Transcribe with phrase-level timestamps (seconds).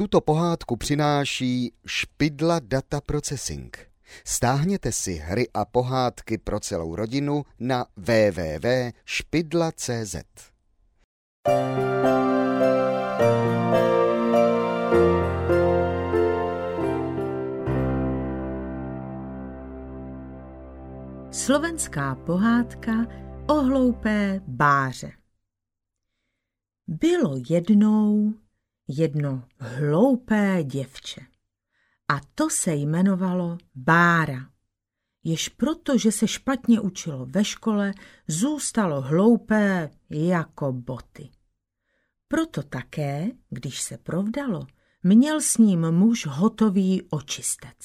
[0.00, 3.78] Tuto pohádku přináší Špidla Data Processing.
[4.24, 10.16] Stáhněte si hry a pohádky pro celou rodinu na www.špidla.cz.
[21.30, 22.92] Slovenská pohádka
[23.48, 25.12] o hloupé báře.
[26.86, 28.34] Bylo jednou
[28.90, 31.20] jedno hloupé děvče.
[32.08, 34.50] A to se jmenovalo Bára.
[35.24, 37.92] Jež proto, že se špatně učilo ve škole,
[38.28, 41.30] zůstalo hloupé jako boty.
[42.28, 44.66] Proto také, když se provdalo,
[45.02, 47.76] měl s ním muž hotový očistec.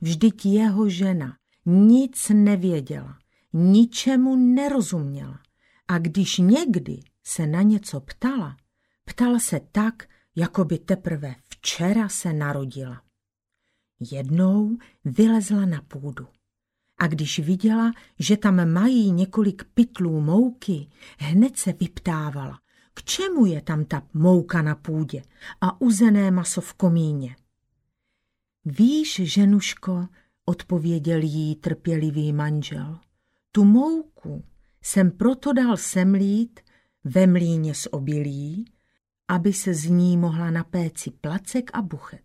[0.00, 1.36] Vždyť jeho žena
[1.66, 3.18] nic nevěděla,
[3.52, 5.40] ničemu nerozuměla.
[5.88, 8.56] A když někdy se na něco ptala,
[9.04, 13.02] ptala se tak, jako by teprve včera se narodila.
[14.12, 16.26] Jednou vylezla na půdu.
[16.98, 22.60] A když viděla, že tam mají několik pytlů mouky, hned se vyptávala,
[22.94, 25.22] k čemu je tam ta mouka na půdě
[25.60, 27.36] a uzené maso v komíně.
[28.64, 30.08] Víš, ženuško,
[30.44, 32.98] odpověděl jí trpělivý manžel,
[33.52, 34.44] tu mouku
[34.82, 36.60] jsem proto dal semlít
[37.04, 38.64] ve mlíně z obilí,
[39.28, 42.22] aby se z ní mohla napéci placek a buchet.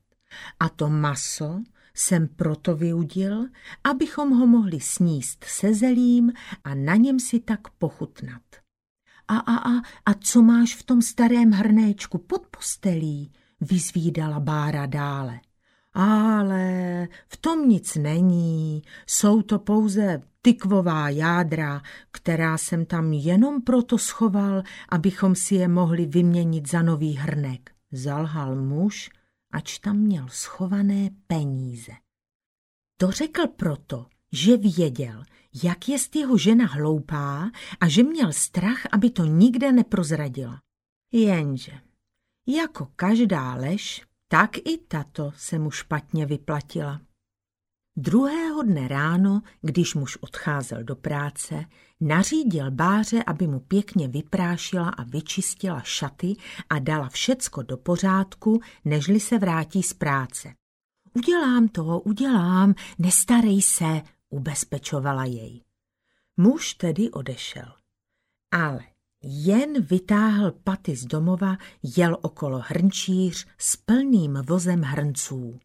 [0.59, 1.62] A to maso
[1.94, 3.46] jsem proto vyudil,
[3.84, 8.42] abychom ho mohli sníst se zelím a na něm si tak pochutnat.
[9.28, 13.31] A, a, a, a co máš v tom starém hrnéčku pod postelí?
[13.62, 15.40] Vyzvídala Bára dále.
[15.94, 23.97] Ale v tom nic není, jsou to pouze tykvová jádra, která jsem tam jenom proto
[23.97, 27.72] schoval, abychom si je mohli vyměnit za nový hrnek.
[27.91, 29.09] Zalhal muž,
[29.52, 31.91] ač tam měl schované peníze.
[32.97, 35.23] To řekl proto, že věděl,
[35.63, 40.62] jak je jeho žena hloupá a že měl strach, aby to nikde neprozradila.
[41.12, 41.72] Jenže,
[42.47, 47.01] jako každá lež, tak i tato se mu špatně vyplatila.
[47.96, 51.66] Druhého dne ráno, když muž odcházel do práce,
[52.02, 56.36] nařídil Báře, aby mu pěkně vyprášila a vyčistila šaty
[56.70, 60.54] a dala všecko do pořádku, nežli se vrátí z práce.
[61.14, 65.62] Udělám to, udělám, nestarej se, ubezpečovala jej.
[66.38, 67.74] Muž tedy odešel.
[68.52, 68.84] Ale
[69.24, 71.58] jen vytáhl paty z domova,
[71.98, 75.60] jel okolo hrnčíř s plným vozem hrnců.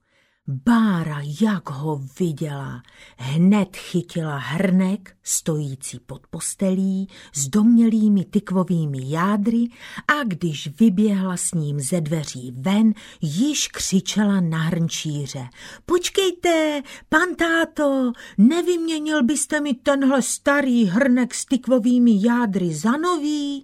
[0.51, 2.83] Bára, jak ho viděla,
[3.19, 9.69] hned chytila hrnek stojící pod postelí s domělými tykvovými jádry
[10.09, 15.49] a když vyběhla s ním ze dveří ven, již křičela na hrnčíře.
[15.87, 23.63] Počkejte, pan táto, nevyměnil byste mi tenhle starý hrnek s tykvovými jádry za nový?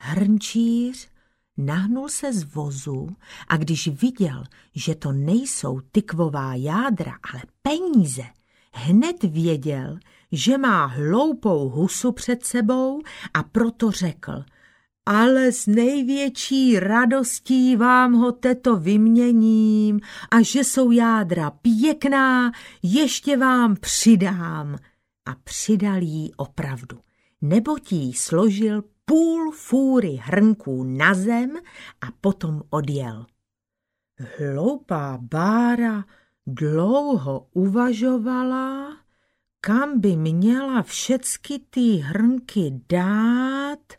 [0.00, 1.11] Hrnčíř
[1.56, 3.08] Nahnul se z vozu
[3.48, 8.22] a když viděl, že to nejsou tykvová jádra, ale peníze,
[8.72, 9.98] hned věděl,
[10.32, 13.02] že má hloupou husu před sebou
[13.34, 14.44] a proto řekl,
[15.06, 22.52] ale s největší radostí vám ho teto vyměním a že jsou jádra pěkná,
[22.82, 24.76] ještě vám přidám.
[25.26, 26.98] A přidal jí opravdu,
[27.40, 31.56] nebo jí složil půl fůry hrnků na zem
[32.00, 33.26] a potom odjel.
[34.38, 36.04] Hloupá Bára
[36.46, 38.96] dlouho uvažovala,
[39.60, 43.92] kam by měla všecky ty hrnky dát,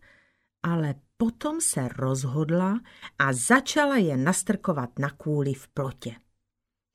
[0.63, 2.79] ale potom se rozhodla
[3.19, 6.15] a začala je nastrkovat na kůli v plotě.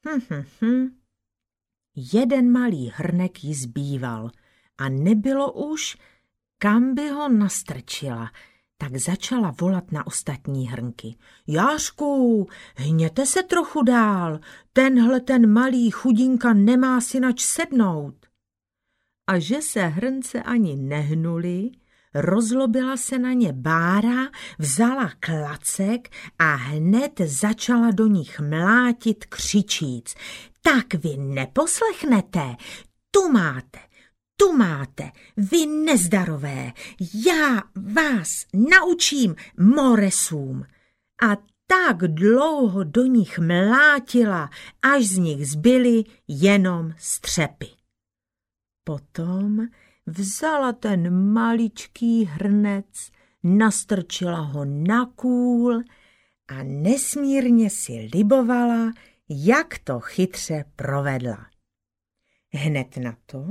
[0.08, 0.98] Hm, hm, hm.
[2.12, 4.30] Jeden malý hrnek jí zbýval
[4.78, 5.96] a nebylo už,
[6.58, 8.30] kam by ho nastrčila,
[8.78, 11.16] tak začala volat na ostatní hrnky.
[11.46, 12.46] Jářku,
[12.76, 14.40] hněte se trochu dál,
[14.72, 18.14] tenhle ten malý chudinka nemá si nač sednout.
[19.26, 21.70] A že se hrnce ani nehnuli,
[22.14, 24.28] rozlobila se na ně bára,
[24.58, 26.08] vzala klacek
[26.38, 30.14] a hned začala do nich mlátit křičíc.
[30.62, 32.56] Tak vy neposlechnete,
[33.10, 33.78] tu máte,
[34.40, 36.72] tu máte, vy nezdarové,
[37.26, 37.62] já
[37.94, 40.64] vás naučím moresům.
[41.22, 41.36] A
[41.66, 44.50] tak dlouho do nich mlátila,
[44.82, 47.66] až z nich zbyly jenom střepy.
[48.84, 49.66] Potom
[50.06, 53.10] vzala ten maličký hrnec,
[53.42, 55.82] nastrčila ho na kůl
[56.48, 58.92] a nesmírně si libovala,
[59.28, 61.46] jak to chytře provedla.
[62.52, 63.46] Hned na to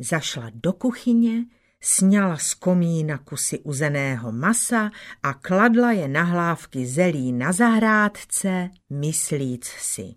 [0.00, 1.44] zašla do kuchyně,
[1.80, 4.90] sněla z komína kusy uzeného masa
[5.22, 10.14] a kladla je na hlávky zelí na zahrádce, myslíc si.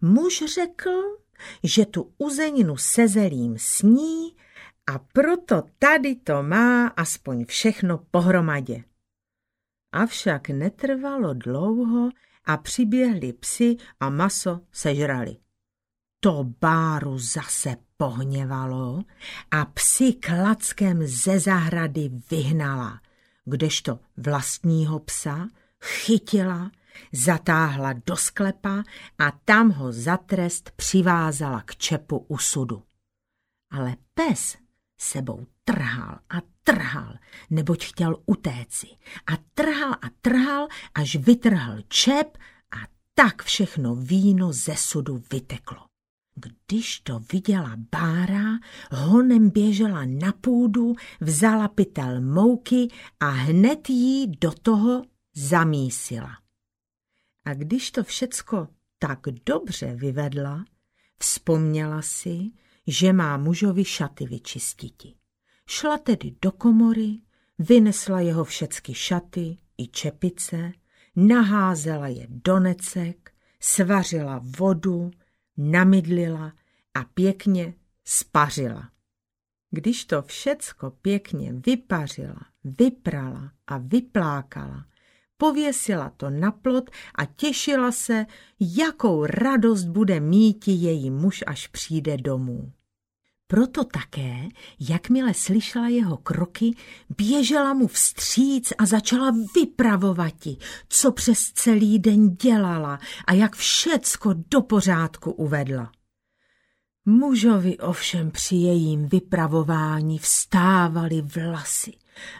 [0.00, 1.18] Muž řekl,
[1.64, 4.36] že tu uzeninu se zelím sní
[4.86, 8.84] a proto tady to má aspoň všechno pohromadě.
[9.92, 12.10] Avšak netrvalo dlouho
[12.44, 15.36] a přiběhli psi a maso sežrali.
[16.22, 19.02] To Báru zase pohněvalo
[19.50, 23.00] a psi klackem ze zahrady vyhnala,
[23.44, 25.48] kdežto vlastního psa
[25.84, 26.70] chytila,
[27.12, 28.82] zatáhla do sklepa
[29.18, 32.82] a tam ho za trest přivázala k čepu u sudu.
[33.70, 34.56] Ale pes
[34.98, 37.14] sebou trhal a trhal,
[37.50, 38.86] neboť chtěl utéci.
[39.26, 42.38] A trhal a trhal, až vytrhl čep
[42.70, 45.89] a tak všechno víno ze sudu vyteklo.
[46.42, 48.58] Když to viděla Bára,
[48.90, 52.88] honem běžela na půdu, vzala pytel mouky
[53.20, 55.04] a hned jí do toho
[55.34, 56.30] zamísila.
[57.44, 60.64] A když to všecko tak dobře vyvedla,
[61.18, 62.50] vzpomněla si,
[62.86, 65.14] že má mužovi šaty vyčistiti.
[65.66, 67.20] Šla tedy do komory,
[67.58, 70.72] vynesla jeho všecky šaty i čepice,
[71.16, 75.10] naházela je do necek, svařila vodu,
[75.56, 76.52] namydlila
[76.94, 77.74] a pěkně
[78.04, 78.90] spařila.
[79.70, 84.86] Když to všecko pěkně vypařila, vyprala a vyplákala,
[85.36, 88.26] pověsila to na plot a těšila se,
[88.60, 92.72] jakou radost bude míti její muž, až přijde domů.
[93.50, 94.48] Proto také,
[94.80, 96.76] jakmile slyšela jeho kroky,
[97.16, 100.56] běžela mu vstříc a začala vypravovati,
[100.88, 105.92] co přes celý den dělala a jak všecko do pořádku uvedla.
[107.06, 111.92] Mužovi ovšem při jejím vypravování vstávaly vlasy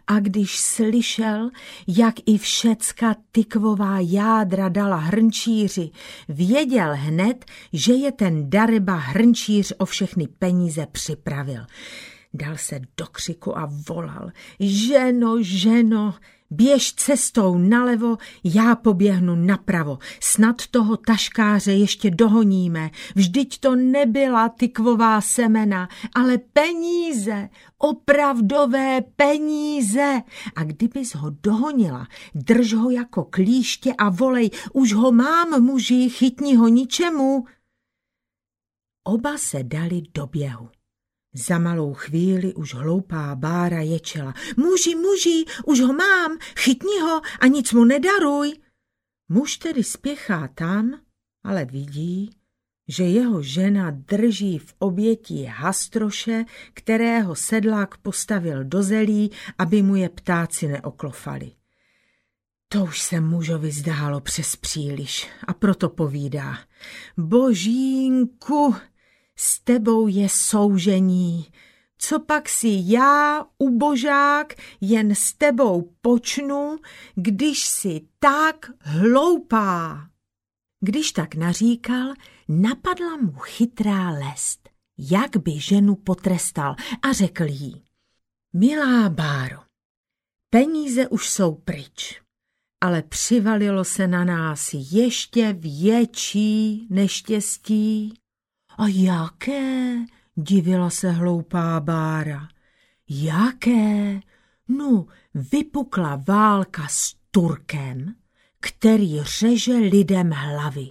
[0.07, 1.51] a když slyšel,
[1.89, 5.91] jak i všecka tykvová jádra dala hrnčíři,
[6.29, 11.67] věděl hned, že je ten Dareba hrnčíř o všechny peníze připravil.
[12.35, 14.31] Dal se do křiku a volal,
[14.61, 16.15] ženo, ženo,
[16.51, 19.99] Běž cestou nalevo, já poběhnu napravo.
[20.21, 22.91] Snad toho taškáře ještě dohoníme.
[23.15, 27.49] Vždyť to nebyla tykvová semena, ale peníze,
[27.79, 30.23] opravdové peníze.
[30.57, 36.57] A kdybys ho dohonila, drž ho jako klíště a volej, už ho mám, muži, chytni
[36.57, 37.45] ho ničemu.
[39.05, 40.69] Oba se dali do běhu.
[41.35, 44.35] Za malou chvíli už hloupá bára ječela.
[44.57, 48.53] Muži, muži, už ho mám, chytni ho a nic mu nedaruj.
[49.29, 51.01] Muž tedy spěchá tam,
[51.45, 52.31] ale vidí,
[52.89, 56.45] že jeho žena drží v obětí hastroše,
[56.75, 61.53] kterého sedlák postavil do zelí, aby mu je ptáci neoklofali.
[62.69, 66.59] To už se mužovi zdálo přes příliš a proto povídá.
[67.17, 68.75] Božínku,
[69.43, 71.47] s tebou je soužení.
[71.99, 76.79] Co pak si já, ubožák, jen s tebou počnu,
[77.15, 80.09] když si tak hloupá?
[80.81, 82.15] Když tak naříkal,
[82.49, 87.83] napadla mu chytrá lest, jak by ženu potrestal a řekl jí.
[88.53, 89.59] Milá Báro,
[90.51, 92.21] peníze už jsou pryč,
[92.81, 98.20] ale přivalilo se na nás ještě větší neštěstí.
[98.81, 99.97] A jaké?
[100.37, 102.49] Divila se hloupá Bára.
[103.09, 104.21] Jaké?
[104.69, 108.15] No, vypukla válka s Turkem,
[108.61, 110.91] který řeže lidem hlavy.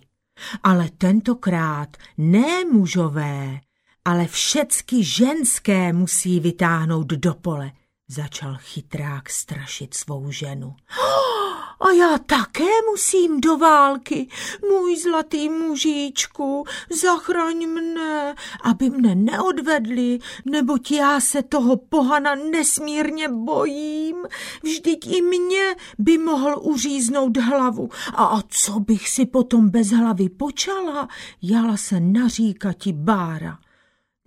[0.64, 3.60] Ale tentokrát ne mužové,
[4.06, 7.72] ale všecky ženské musí vytáhnout do pole,
[8.08, 10.76] začal chytrák strašit svou ženu.
[11.00, 11.49] Oh!
[11.80, 14.28] A já také musím do války,
[14.70, 16.66] můj zlatý mužíčku,
[17.02, 24.16] zachraň mne, aby mne neodvedli, neboť já se toho pohana nesmírně bojím.
[24.64, 27.90] Vždyť i mě by mohl uříznout hlavu.
[28.14, 31.08] A, a co bych si potom bez hlavy počala,
[31.42, 33.58] jala se naříkati bára.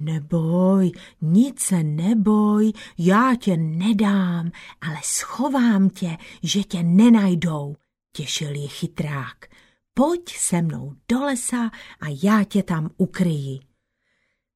[0.03, 7.77] Neboj, nic se neboj, já tě nedám, ale schovám tě, že tě nenajdou,
[8.13, 9.47] těšil je chytrák.
[9.95, 13.61] Pojď se mnou do lesa a já tě tam ukryji.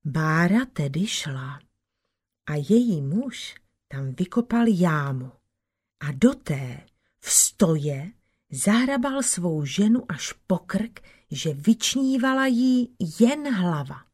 [0.05, 1.61] Bára tedy šla
[2.47, 3.55] a její muž
[3.89, 5.33] tam vykopal jámu
[6.01, 6.87] a do té
[7.19, 8.13] v stoje
[8.51, 11.01] zahrabal svou ženu až pokrk,
[11.31, 14.06] že vyčnívala jí jen hlava.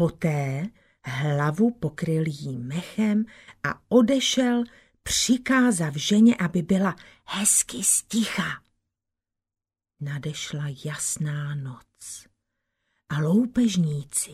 [0.00, 0.66] Poté
[1.04, 3.24] hlavu pokryl jí mechem
[3.64, 4.64] a odešel,
[5.02, 8.62] přikázav ženě, aby byla hezky sticha.
[10.00, 12.26] Nadešla jasná noc
[13.08, 14.30] a loupežníci,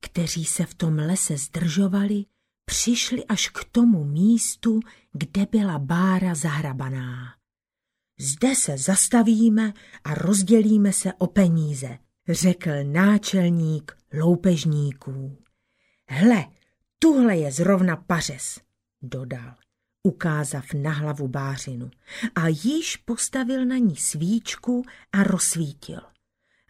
[0.00, 2.24] kteří se v tom lese zdržovali,
[2.64, 4.80] přišli až k tomu místu,
[5.12, 7.34] kde byla bára zahrabaná.
[8.20, 9.72] Zde se zastavíme
[10.04, 15.38] a rozdělíme se o peníze, řekl náčelník loupežníků.
[16.08, 16.44] Hle,
[16.98, 18.60] tuhle je zrovna pařez,
[19.02, 19.54] dodal,
[20.02, 21.90] ukázav na hlavu bářinu
[22.34, 24.82] a již postavil na ní svíčku
[25.12, 26.00] a rozsvítil.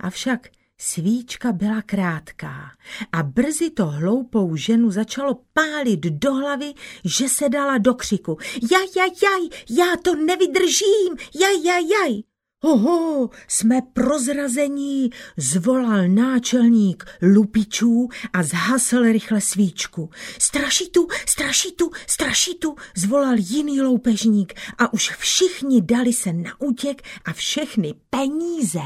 [0.01, 0.49] Avšak
[0.79, 2.71] Svíčka byla krátká
[3.13, 6.73] a brzy to hloupou ženu začalo pálit do hlavy,
[7.05, 8.39] že se dala do křiku.
[8.73, 12.23] Jaj, jaj, jaj, já to nevydržím, jaj, jaj, jaj.
[12.65, 20.11] Oho, jsme prozrazení, zvolal náčelník lupičů a zhasl rychle svíčku.
[20.39, 27.95] Strašitu, strašitu, strašitu, zvolal jiný loupežník a už všichni dali se na útěk a všechny
[28.11, 28.83] peníze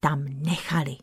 [0.00, 0.96] tam nechali.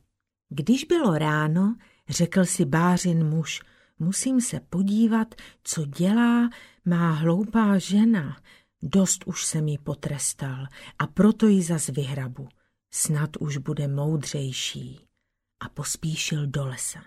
[0.50, 1.75] Když bylo ráno,
[2.10, 3.62] řekl si bářin muž,
[4.00, 6.50] musím se podívat, co dělá
[6.86, 8.38] má hloupá žena.
[8.81, 10.67] Dost už se mi potrestal
[11.00, 12.47] a proto ji zas vyhrabu.
[12.93, 15.00] Snad už bude moudřejší.
[15.59, 17.03] A pospíšil do lesa.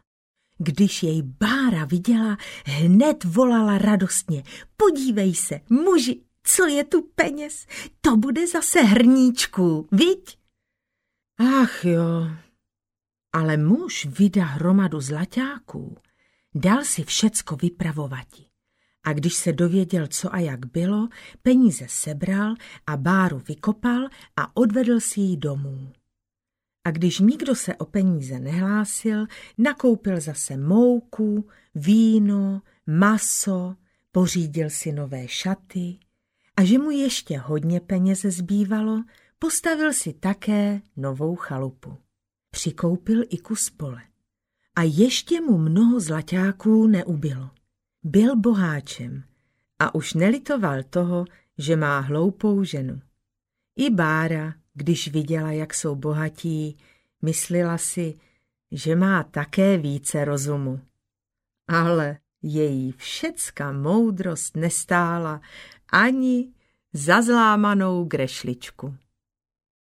[0.59, 4.43] Když jej Bára viděla, hned volala radostně.
[4.77, 7.67] Podívej se, muži, co je tu peněz?
[8.01, 10.39] To bude zase hrníčku, viď?
[11.39, 12.29] Ach jo,
[13.33, 15.97] ale muž vydá hromadu zlaťáků,
[16.55, 18.45] dal si všecko vypravovati.
[19.05, 21.09] A když se dověděl, co a jak bylo,
[21.43, 22.55] peníze sebral
[22.87, 25.93] a báru vykopal a odvedl si ji domů.
[26.85, 29.27] A když nikdo se o peníze nehlásil,
[29.59, 33.77] nakoupil zase mouku, víno, maso,
[34.13, 35.99] pořídil si nové šaty
[36.57, 39.05] a že mu ještě hodně peněze zbývalo,
[39.39, 41.99] postavil si také novou chalupu
[42.55, 44.03] přikoupil i kus pole.
[44.77, 47.51] A ještě mu mnoho zlaťáků neubylo.
[48.07, 49.25] Byl boháčem
[49.79, 51.25] a už nelitoval toho,
[51.59, 53.01] že má hloupou ženu.
[53.77, 56.77] I Bára, když viděla, jak jsou bohatí,
[57.23, 58.15] myslela si,
[58.73, 60.81] že má také více rozumu.
[61.69, 65.41] Ale její všecka moudrost nestála
[65.93, 66.53] ani
[66.93, 68.97] za zlámanou grešličku.